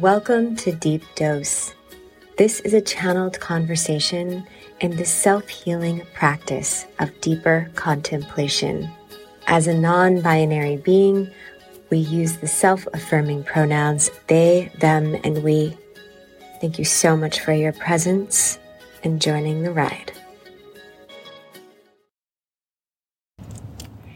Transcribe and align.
Welcome 0.00 0.54
to 0.58 0.70
Deep 0.70 1.02
Dose. 1.16 1.74
This 2.36 2.60
is 2.60 2.72
a 2.72 2.80
channeled 2.80 3.40
conversation 3.40 4.46
in 4.78 4.94
the 4.94 5.04
self 5.04 5.48
healing 5.48 6.02
practice 6.14 6.86
of 7.00 7.20
deeper 7.20 7.68
contemplation. 7.74 8.88
As 9.48 9.66
a 9.66 9.74
non 9.74 10.20
binary 10.20 10.76
being, 10.76 11.28
we 11.90 11.98
use 11.98 12.36
the 12.36 12.46
self 12.46 12.86
affirming 12.94 13.42
pronouns 13.42 14.08
they, 14.28 14.70
them, 14.78 15.16
and 15.24 15.42
we. 15.42 15.76
Thank 16.60 16.78
you 16.78 16.84
so 16.84 17.16
much 17.16 17.40
for 17.40 17.52
your 17.52 17.72
presence 17.72 18.60
and 19.02 19.20
joining 19.20 19.64
the 19.64 19.72
ride. 19.72 20.12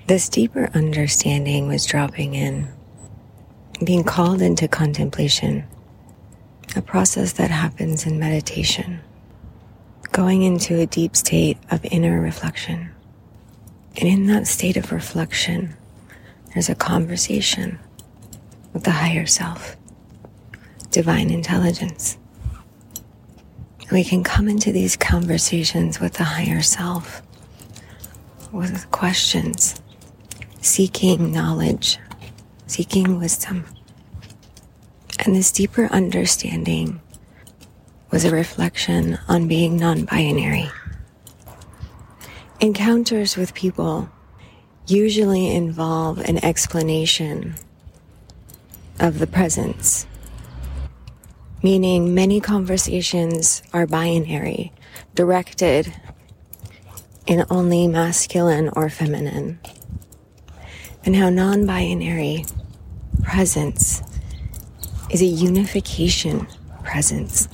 This 0.07 0.29
deeper 0.29 0.71
understanding 0.75 1.67
was 1.67 1.85
dropping 1.87 2.35
in, 2.35 2.69
being 3.85 4.05
called 4.05 4.43
into 4.43 4.69
contemplation, 4.69 5.65
a 6.77 6.83
process 6.83 7.33
that 7.35 7.51
happens 7.51 8.07
in 8.07 8.19
meditation, 8.19 9.01
going 10.13 10.43
into 10.43 10.79
a 10.79 10.87
deep 10.87 11.17
state 11.17 11.59
of 11.71 11.85
inner 11.85 12.21
reflection. 12.21 12.91
And 13.97 14.09
in 14.09 14.27
that 14.27 14.47
state 14.47 14.77
of 14.77 14.93
reflection, 14.93 15.75
there's 16.53 16.69
a 16.69 16.75
conversation 16.75 17.79
with 18.73 18.85
the 18.85 18.91
higher 18.91 19.27
self, 19.27 19.77
divine 20.91 21.31
intelligence. 21.31 22.17
We 23.91 24.05
can 24.05 24.25
come 24.25 24.49
into 24.49 24.73
these 24.73 24.97
conversations 24.97 26.01
with 26.01 26.15
the 26.15 26.25
higher 26.25 26.63
self 26.63 27.23
with 28.53 28.91
questions 28.91 29.81
seeking 30.61 31.33
knowledge, 31.33 31.99
seeking 32.73 33.19
wisdom. 33.19 33.67
And 35.19 35.37
this 35.37 35.53
deeper 35.53 35.89
understanding 35.93 37.03
was 38.11 38.25
a 38.25 38.31
reflection 38.31 39.19
on 39.29 39.47
being 39.47 39.77
non 39.77 40.07
binary. 40.07 40.71
Encounters 42.61 43.37
with 43.37 43.53
people 43.53 44.09
usually 44.87 45.55
involve 45.55 46.19
an 46.21 46.43
explanation 46.43 47.57
of 48.99 49.19
the 49.19 49.27
presence, 49.27 50.07
meaning 51.63 52.15
many 52.15 52.41
conversations 52.41 53.63
are 53.75 53.87
binary, 53.87 54.73
directed 55.15 55.93
in 57.27 57.45
only 57.51 57.87
masculine 57.87 58.71
or 58.71 58.89
feminine 58.89 59.61
and 61.05 61.17
how 61.17 61.29
non 61.31 61.67
binary 61.67 62.45
presence 63.23 64.03
is 65.11 65.23
a 65.23 65.27
unification 65.27 66.47
presence, 66.85 67.49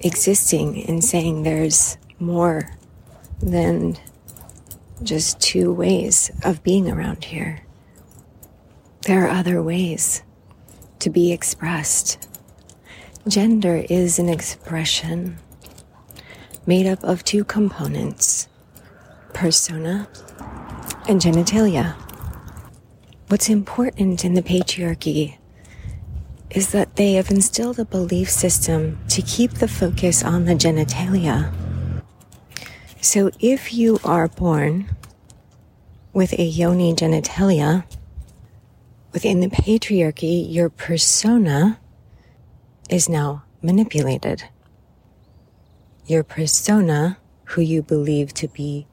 existing 0.00 0.76
in 0.76 1.00
saying 1.00 1.42
there's 1.42 1.96
more 2.18 2.70
than 3.40 3.96
just 5.02 5.40
two 5.40 5.72
ways 5.72 6.30
of 6.44 6.62
being 6.62 6.90
around 6.90 7.24
here. 7.24 7.60
There 9.02 9.24
are 9.24 9.28
other 9.28 9.62
ways 9.62 10.22
to 10.98 11.10
be 11.10 11.32
expressed. 11.32 12.28
Gender 13.26 13.84
is 13.88 14.18
an 14.18 14.28
expression 14.28 15.38
made 16.66 16.86
up 16.86 17.02
of 17.04 17.24
two 17.24 17.44
components 17.44 18.48
persona 19.32 20.08
and 21.08 21.20
genitalia. 21.20 21.94
What's 23.28 23.50
important 23.50 24.24
in 24.24 24.32
the 24.32 24.42
patriarchy 24.42 25.36
is 26.48 26.72
that 26.72 26.96
they 26.96 27.12
have 27.12 27.30
instilled 27.30 27.78
a 27.78 27.84
belief 27.84 28.30
system 28.30 28.98
to 29.08 29.20
keep 29.20 29.52
the 29.52 29.68
focus 29.68 30.24
on 30.24 30.46
the 30.46 30.54
genitalia. 30.54 31.52
So 33.02 33.30
if 33.38 33.74
you 33.74 33.98
are 34.02 34.28
born 34.28 34.96
with 36.14 36.32
a 36.38 36.42
yoni 36.42 36.94
genitalia, 36.94 37.84
within 39.12 39.40
the 39.40 39.48
patriarchy, 39.48 40.50
your 40.50 40.70
persona 40.70 41.78
is 42.88 43.10
now 43.10 43.44
manipulated. 43.60 44.44
Your 46.06 46.24
persona, 46.24 47.18
who 47.44 47.60
you 47.60 47.82
believe 47.82 48.32
to 48.34 48.48
be 48.48 48.86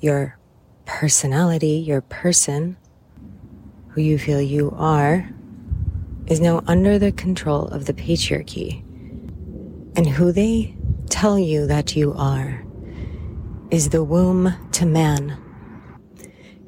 your 0.00 0.38
personality, 0.84 1.78
your 1.78 2.02
person, 2.02 2.76
you 4.00 4.18
feel 4.18 4.40
you 4.40 4.74
are, 4.76 5.28
is 6.26 6.40
now 6.40 6.62
under 6.66 6.98
the 6.98 7.12
control 7.12 7.66
of 7.68 7.86
the 7.86 7.92
patriarchy. 7.92 8.82
And 9.96 10.06
who 10.06 10.32
they 10.32 10.76
tell 11.08 11.38
you 11.38 11.66
that 11.66 11.96
you 11.96 12.14
are 12.14 12.64
is 13.70 13.90
the 13.90 14.02
womb 14.02 14.54
to 14.72 14.86
man. 14.86 15.36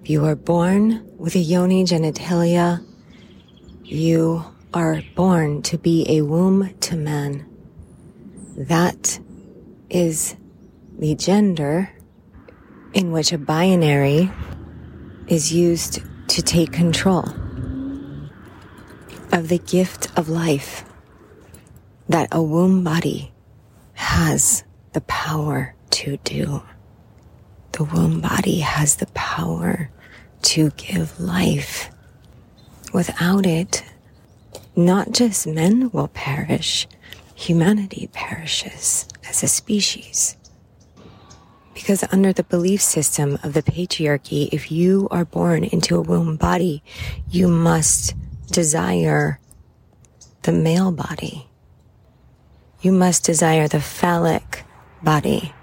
If 0.02 0.10
you 0.10 0.24
are 0.24 0.36
born 0.36 1.08
with 1.16 1.34
a 1.34 1.38
yoni 1.40 1.84
genitalia, 1.84 2.84
you 3.84 4.44
are 4.74 5.02
born 5.14 5.62
to 5.62 5.78
be 5.78 6.06
a 6.08 6.22
womb 6.22 6.74
to 6.80 6.96
man. 6.96 7.46
That 8.56 9.20
is 9.90 10.36
the 10.98 11.14
gender 11.14 11.90
in 12.94 13.12
which 13.12 13.32
a 13.32 13.38
binary 13.38 14.30
is 15.28 15.52
used 15.52 16.00
to 16.32 16.40
take 16.40 16.72
control 16.72 17.28
of 19.32 19.48
the 19.48 19.58
gift 19.58 20.08
of 20.18 20.30
life 20.30 20.82
that 22.08 22.26
a 22.32 22.42
womb 22.42 22.82
body 22.82 23.30
has 23.92 24.64
the 24.94 25.02
power 25.02 25.74
to 25.90 26.16
do. 26.24 26.62
The 27.72 27.84
womb 27.84 28.22
body 28.22 28.60
has 28.60 28.96
the 28.96 29.08
power 29.08 29.90
to 30.44 30.70
give 30.78 31.20
life. 31.20 31.90
Without 32.94 33.44
it, 33.44 33.84
not 34.74 35.12
just 35.12 35.46
men 35.46 35.90
will 35.90 36.08
perish, 36.08 36.88
humanity 37.34 38.08
perishes 38.10 39.06
as 39.28 39.42
a 39.42 39.48
species. 39.48 40.38
Because 41.74 42.04
under 42.12 42.32
the 42.32 42.44
belief 42.44 42.82
system 42.82 43.38
of 43.42 43.54
the 43.54 43.62
patriarchy, 43.62 44.48
if 44.52 44.70
you 44.70 45.08
are 45.10 45.24
born 45.24 45.64
into 45.64 45.96
a 45.96 46.02
womb 46.02 46.36
body, 46.36 46.82
you 47.28 47.48
must 47.48 48.14
desire 48.50 49.40
the 50.42 50.52
male 50.52 50.92
body. 50.92 51.48
You 52.82 52.92
must 52.92 53.24
desire 53.24 53.68
the 53.68 53.80
phallic 53.80 54.64
body. 55.02 55.54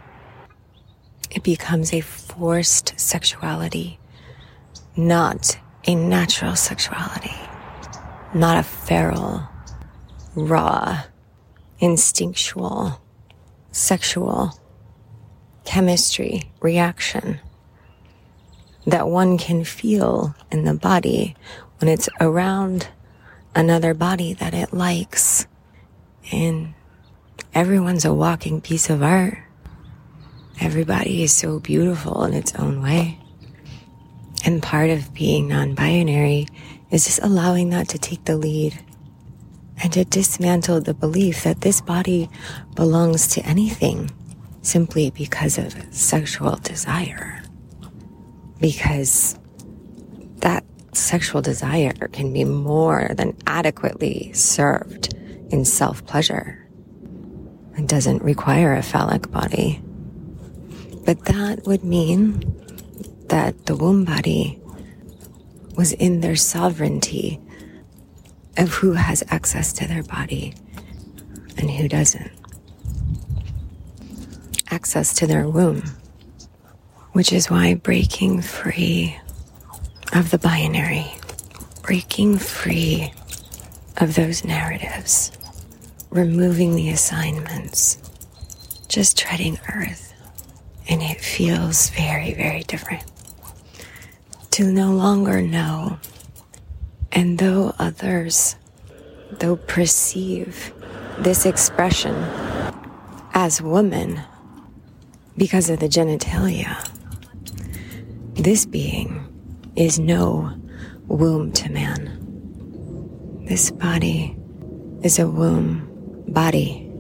It 1.30 1.44
becomes 1.44 1.94
a 1.94 2.02
forced 2.02 3.00
sexuality, 3.00 4.00
not 4.96 5.60
a 5.86 5.94
natural 5.94 6.56
sexuality, 6.56 7.36
not 8.34 8.58
a 8.58 8.64
feral, 8.64 9.48
raw, 10.34 11.04
instinctual, 11.80 13.00
sexual 13.72 14.60
chemistry 15.70 16.50
reaction 16.62 17.40
that 18.88 19.08
one 19.08 19.38
can 19.38 19.64
feel 19.64 20.34
in 20.52 20.64
the 20.64 20.74
body 20.74 21.36
when 21.78 21.88
it's 21.88 22.10
around 22.20 22.88
another 23.54 23.94
body 23.94 24.34
that 24.34 24.56
it 24.56 24.74
likes. 24.74 25.46
And 26.32 26.74
everyone's 27.54 28.04
a 28.04 28.12
walking 28.12 28.62
piece 28.62 28.90
of 28.90 29.04
art. 29.04 29.38
Everybody 30.60 31.22
is 31.22 31.34
so 31.34 31.60
beautiful 31.60 32.24
in 32.24 32.34
its 32.34 32.56
own 32.56 32.82
way. 32.82 33.20
And 34.44 34.64
part 34.64 34.90
of 34.90 35.14
being 35.14 35.50
non 35.50 35.76
binary 35.76 36.48
is 36.90 37.06
just 37.06 37.22
allowing 37.22 37.70
that 37.70 37.90
to 37.90 38.00
take 38.00 38.26
the 38.26 38.38
lead 38.38 38.74
and 39.84 39.94
to 39.94 40.04
dismantle 40.04 40.82
the 40.82 40.96
belief 40.96 41.44
that 41.44 41.62
this 41.62 41.80
body 41.80 42.28
belongs 42.74 43.28
to 43.28 43.46
anything 43.46 44.10
simply 44.62 45.12
because 45.12 45.58
of 45.58 45.76
sexual 45.94 46.56
desire. 46.58 47.44
Because 48.60 49.40
that 50.38 50.64
sexual 50.94 51.42
desire 51.42 51.94
can 52.12 52.34
be 52.34 52.44
more 52.44 53.12
than 53.16 53.38
adequately 53.48 54.32
served 54.34 55.14
in 55.50 55.66
self 55.66 56.06
pleasure. 56.06 56.68
It 57.78 57.88
doesn't 57.88 58.24
require 58.24 58.74
a 58.74 58.84
phallic 58.84 59.32
body. 59.32 59.82
But 61.06 61.26
that 61.26 61.66
would 61.66 61.84
mean 61.84 62.44
that 63.30 63.66
the 63.66 63.76
womb 63.76 64.06
body 64.06 64.60
was 65.76 65.94
in 65.94 66.20
their 66.20 66.36
sovereignty 66.36 67.40
of 68.58 68.70
who 68.74 68.94
has 68.94 69.24
access 69.30 69.72
to 69.74 69.88
their 69.88 70.04
body 70.04 70.54
and 71.58 71.72
who 71.72 71.88
doesn't 71.88 72.32
access 74.72 75.14
to 75.16 75.28
their 75.28 75.48
womb, 75.48 75.84
which 77.14 77.34
is 77.34 77.50
why 77.50 77.74
breaking 77.74 78.42
free 78.42 79.20
of 80.14 80.32
the 80.32 80.38
binary, 80.38 81.08
breaking 81.82 82.38
free 82.38 83.12
of 83.98 84.16
those 84.16 84.44
narratives 84.44 85.32
removing 86.10 86.76
the 86.76 86.90
assignments, 86.90 87.98
just 88.88 89.18
treading 89.18 89.60
earth. 89.74 90.14
And 90.90 91.02
it 91.02 91.22
feels 91.22 91.90
very, 91.92 92.34
very 92.34 92.64
different 92.64 93.04
to 94.52 94.72
no 94.72 94.92
longer 94.92 95.42
know. 95.42 96.00
And 97.12 97.38
though 97.38 97.76
others, 97.78 98.56
though 99.32 99.56
perceive 99.56 100.74
this 101.20 101.46
expression 101.46 102.16
as 103.34 103.62
woman 103.62 104.22
because 105.40 105.70
of 105.70 105.80
the 105.80 105.88
genitalia, 105.88 106.86
this 108.34 108.66
being 108.66 109.26
is 109.78 109.98
no 109.98 110.54
womb 111.08 111.54
to 111.54 111.72
man. 111.72 113.46
This 113.48 113.72
body 113.72 114.38
is 115.02 115.18
a 115.18 115.30
womb 115.30 115.88
body. 116.28 116.92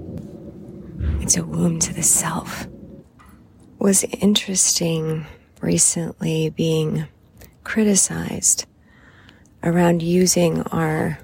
It's 1.19 1.36
a 1.36 1.44
womb 1.44 1.80
to 1.80 1.94
the 1.94 2.01
self. 2.01 2.65
Was 3.77 4.06
interesting 4.06 5.25
recently 5.59 6.50
being 6.50 7.07
criticized 7.65 8.65
around 9.63 10.01
using 10.01 10.62
our 10.63 11.19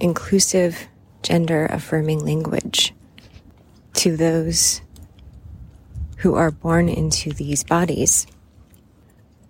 inclusive 0.00 0.86
gender 1.22 1.64
affirming 1.64 2.18
language 2.18 2.92
to 3.94 4.18
those 4.18 4.82
who 6.16 6.34
are 6.34 6.50
born 6.50 6.88
into 6.88 7.32
these 7.32 7.64
bodies 7.64 8.26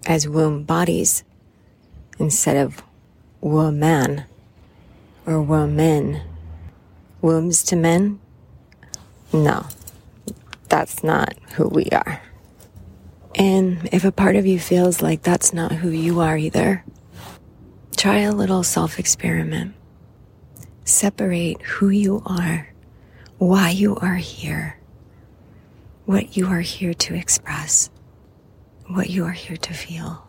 as 0.06 0.28
womb 0.28 0.64
bodies 0.64 1.24
instead 2.18 2.56
of 2.56 2.82
woman 3.40 4.24
or 5.26 5.42
woman. 5.42 6.22
Wombs 7.20 7.62
to 7.64 7.76
men? 7.76 8.20
No, 9.32 9.66
that's 10.68 11.02
not 11.02 11.34
who 11.54 11.68
we 11.68 11.86
are. 11.92 12.22
And 13.34 13.88
if 13.92 14.04
a 14.04 14.12
part 14.12 14.36
of 14.36 14.46
you 14.46 14.58
feels 14.58 15.02
like 15.02 15.22
that's 15.22 15.52
not 15.52 15.72
who 15.72 15.90
you 15.90 16.20
are 16.20 16.36
either, 16.38 16.84
try 17.96 18.20
a 18.20 18.32
little 18.32 18.62
self 18.62 18.98
experiment. 18.98 19.74
Separate 20.84 21.60
who 21.62 21.88
you 21.88 22.22
are, 22.24 22.72
why 23.38 23.70
you 23.70 23.96
are 23.96 24.14
here, 24.16 24.78
what 26.06 26.36
you 26.36 26.46
are 26.46 26.60
here 26.60 26.94
to 26.94 27.14
express, 27.14 27.90
what 28.86 29.10
you 29.10 29.24
are 29.24 29.32
here 29.32 29.56
to 29.56 29.74
feel. 29.74 30.28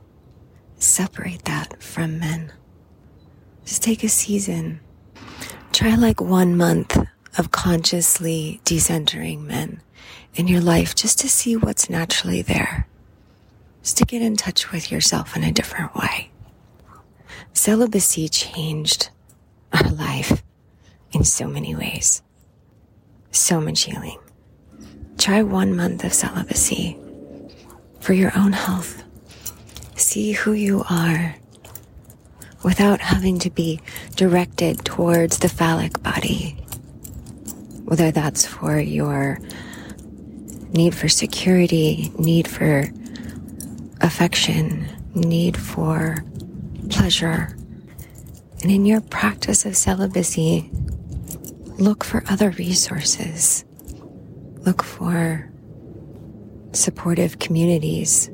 Separate 0.80 1.46
that 1.46 1.82
from 1.82 2.20
men. 2.20 2.52
Just 3.64 3.84
take 3.84 4.04
a 4.04 4.10
season. 4.10 4.80
Try 5.72 5.94
like 5.94 6.20
one 6.20 6.58
month 6.58 6.98
of 7.38 7.52
consciously 7.52 8.60
decentering 8.66 9.42
men 9.44 9.82
in 10.34 10.48
your 10.48 10.62
life 10.62 10.96
just 10.96 11.20
to 11.20 11.30
see 11.30 11.56
what's 11.56 11.90
naturally 11.90 12.42
there. 12.42 12.88
Just 13.84 13.98
to 13.98 14.06
get 14.06 14.24
in 14.24 14.36
touch 14.36 14.72
with 14.72 14.92
yourself 14.92 15.36
in 15.36 15.44
a 15.44 15.52
different 15.52 15.96
way. 15.96 16.32
Celibacy 17.54 18.30
changed 18.30 19.10
our 19.72 19.90
life 19.92 20.44
in 21.12 21.24
so 21.24 21.48
many 21.48 21.76
ways. 21.76 22.24
So 23.32 23.62
much 23.62 23.84
healing. 23.84 24.18
Try 25.18 25.42
one 25.42 25.76
month 25.76 26.04
of 26.04 26.14
celibacy 26.14 26.98
for 28.00 28.14
your 28.14 28.32
own 28.38 28.54
health. 28.54 29.04
See 29.96 30.32
who 30.32 30.54
you 30.54 30.84
are 30.90 31.36
without 32.64 33.02
having 33.02 33.40
to 33.40 33.50
be 33.50 33.80
directed 34.16 34.86
towards 34.86 35.40
the 35.40 35.50
phallic 35.50 36.02
body. 36.02 36.52
Whether 37.86 38.12
that's 38.12 38.46
for 38.46 38.80
your 38.80 39.40
need 40.72 40.94
for 40.94 41.10
security, 41.10 42.12
need 42.18 42.48
for 42.48 42.86
affection, 44.02 44.88
need 45.14 45.58
for 45.58 46.24
pleasure. 46.90 47.56
And 48.62 48.72
in 48.72 48.86
your 48.86 49.02
practice 49.02 49.66
of 49.66 49.76
celibacy, 49.76 50.70
look 51.80 52.04
for 52.04 52.24
other 52.30 52.52
resources. 52.52 53.64
Look 54.68 54.84
for 54.84 55.50
supportive 56.74 57.40
communities, 57.40 58.30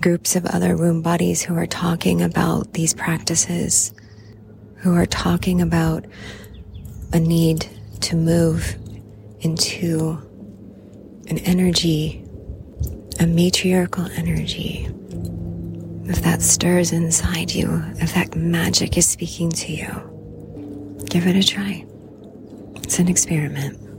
groups 0.00 0.34
of 0.34 0.46
other 0.46 0.78
womb 0.78 1.02
bodies 1.02 1.42
who 1.42 1.54
are 1.58 1.66
talking 1.66 2.22
about 2.22 2.72
these 2.72 2.94
practices, 2.94 3.92
who 4.76 4.94
are 4.94 5.04
talking 5.04 5.60
about 5.60 6.06
a 7.12 7.20
need 7.20 7.68
to 8.00 8.16
move 8.16 8.78
into 9.40 10.18
an 11.28 11.36
energy, 11.40 12.24
a 13.20 13.26
matriarchal 13.26 14.06
energy. 14.16 14.88
If 16.06 16.22
that 16.22 16.40
stirs 16.40 16.92
inside 16.92 17.52
you, 17.52 17.84
if 17.96 18.14
that 18.14 18.34
magic 18.34 18.96
is 18.96 19.06
speaking 19.06 19.50
to 19.50 19.70
you, 19.70 21.04
give 21.10 21.26
it 21.26 21.36
a 21.36 21.46
try. 21.46 21.84
It's 22.76 22.98
an 22.98 23.08
experiment. 23.08 23.89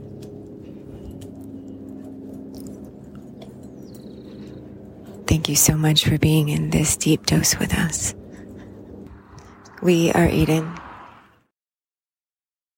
Thank 5.32 5.48
you 5.48 5.56
so 5.56 5.78
much 5.78 6.04
for 6.04 6.18
being 6.18 6.50
in 6.50 6.68
this 6.68 6.94
deep 6.94 7.24
dose 7.24 7.58
with 7.58 7.72
us. 7.72 8.14
We 9.80 10.12
are 10.12 10.28
Eden 10.28 10.70